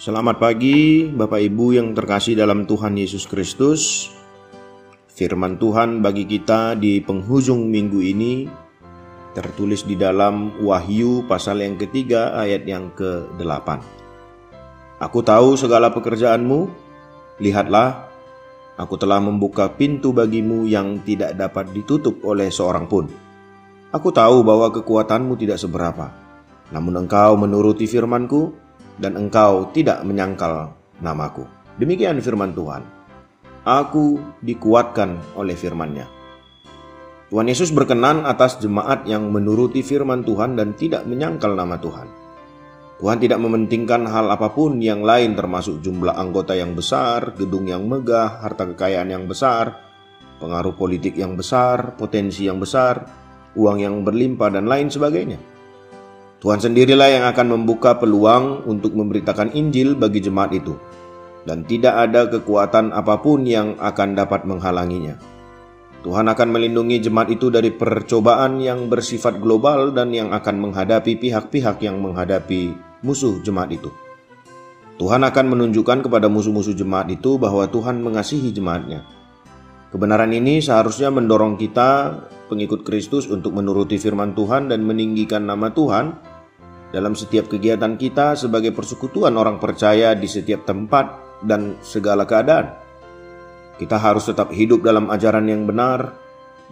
[0.00, 4.08] Selamat pagi, Bapak Ibu yang terkasih dalam Tuhan Yesus Kristus.
[5.12, 8.48] Firman Tuhan bagi kita di penghujung minggu ini
[9.36, 13.68] tertulis di dalam Wahyu pasal yang ketiga ayat yang ke-8.
[15.04, 16.72] Aku tahu segala pekerjaanmu,
[17.44, 18.08] lihatlah,
[18.80, 23.04] aku telah membuka pintu bagimu yang tidak dapat ditutup oleh seorang pun.
[23.92, 26.08] Aku tahu bahwa kekuatanmu tidak seberapa,
[26.72, 28.69] namun engkau menuruti firmanku,
[29.00, 31.48] dan engkau tidak menyangkal namaku.
[31.80, 32.84] Demikian firman Tuhan.
[33.64, 36.08] Aku dikuatkan oleh firman-Nya.
[37.30, 42.08] Tuhan Yesus berkenan atas jemaat yang menuruti firman Tuhan dan tidak menyangkal nama Tuhan.
[43.00, 47.88] Tuhan tidak mementingkan hal apa pun yang lain termasuk jumlah anggota yang besar, gedung yang
[47.88, 49.72] megah, harta kekayaan yang besar,
[50.36, 53.08] pengaruh politik yang besar, potensi yang besar,
[53.56, 55.40] uang yang berlimpah dan lain sebagainya.
[56.40, 60.72] Tuhan sendirilah yang akan membuka peluang untuk memberitakan Injil bagi jemaat itu,
[61.44, 65.20] dan tidak ada kekuatan apa pun yang akan dapat menghalanginya.
[66.00, 71.76] Tuhan akan melindungi jemaat itu dari percobaan yang bersifat global dan yang akan menghadapi pihak-pihak
[71.84, 72.72] yang menghadapi
[73.04, 73.92] musuh jemaat itu.
[74.96, 79.04] Tuhan akan menunjukkan kepada musuh-musuh jemaat itu bahwa Tuhan mengasihi jemaatnya.
[79.92, 82.16] Kebenaran ini seharusnya mendorong kita,
[82.48, 86.29] pengikut Kristus, untuk menuruti firman Tuhan dan meninggikan nama Tuhan
[86.90, 92.74] dalam setiap kegiatan kita sebagai persekutuan orang percaya di setiap tempat dan segala keadaan.
[93.78, 96.12] Kita harus tetap hidup dalam ajaran yang benar,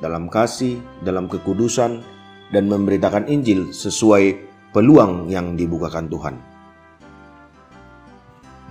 [0.02, 2.04] dalam kasih, dalam kekudusan,
[2.52, 4.36] dan memberitakan Injil sesuai
[4.76, 6.34] peluang yang dibukakan Tuhan.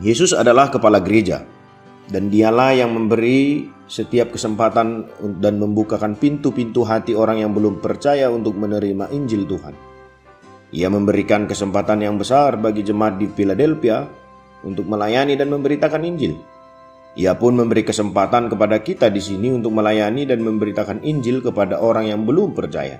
[0.05, 1.41] Yesus adalah kepala gereja,
[2.13, 5.09] dan dialah yang memberi setiap kesempatan
[5.41, 9.96] dan membukakan pintu-pintu hati orang yang belum percaya untuk menerima Injil Tuhan.
[10.75, 14.03] Ia memberikan kesempatan yang besar bagi jemaat di Philadelphia
[14.67, 16.35] untuk melayani dan memberitakan Injil.
[17.17, 22.11] Ia pun memberi kesempatan kepada kita di sini untuk melayani dan memberitakan Injil kepada orang
[22.11, 22.99] yang belum percaya.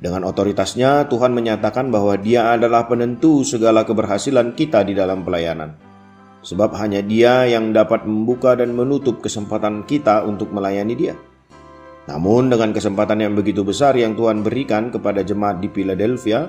[0.00, 5.76] Dengan otoritasnya, Tuhan menyatakan bahwa Dia adalah penentu segala keberhasilan kita di dalam pelayanan,
[6.40, 11.14] sebab hanya Dia yang dapat membuka dan menutup kesempatan kita untuk melayani Dia.
[12.08, 16.48] Namun, dengan kesempatan yang begitu besar yang Tuhan berikan kepada jemaat di Philadelphia,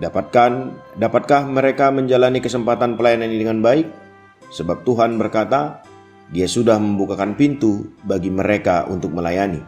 [0.00, 0.52] Dapatkan,
[0.96, 3.84] dapatkah mereka menjalani kesempatan pelayanan ini dengan baik?
[4.48, 5.84] Sebab Tuhan berkata,
[6.32, 9.60] Dia sudah membukakan pintu bagi mereka untuk melayani.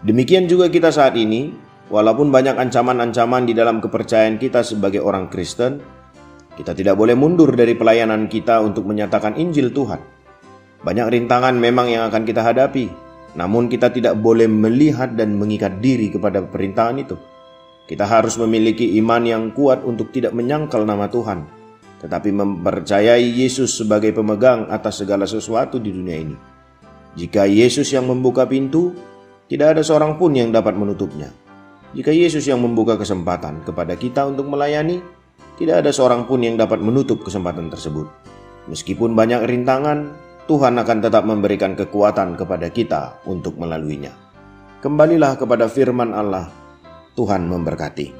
[0.00, 1.52] Demikian juga kita saat ini,
[1.92, 5.84] walaupun banyak ancaman-ancaman di dalam kepercayaan kita sebagai orang Kristen,
[6.56, 10.00] kita tidak boleh mundur dari pelayanan kita untuk menyatakan Injil Tuhan.
[10.80, 12.88] Banyak rintangan memang yang akan kita hadapi,
[13.36, 17.20] namun kita tidak boleh melihat dan mengikat diri kepada perintahan itu.
[17.86, 21.46] Kita harus memiliki iman yang kuat untuk tidak menyangkal nama Tuhan,
[22.00, 26.36] tetapi mempercayai Yesus sebagai pemegang atas segala sesuatu di dunia ini.
[27.18, 28.94] Jika Yesus yang membuka pintu,
[29.50, 31.34] tidak ada seorang pun yang dapat menutupnya.
[31.90, 35.02] Jika Yesus yang membuka kesempatan kepada kita untuk melayani,
[35.58, 38.06] tidak ada seorang pun yang dapat menutup kesempatan tersebut.
[38.70, 40.14] Meskipun banyak rintangan,
[40.46, 44.14] Tuhan akan tetap memberikan kekuatan kepada kita untuk melaluinya.
[44.78, 46.59] Kembalilah kepada firman Allah
[47.20, 48.19] Tuhan memberkati.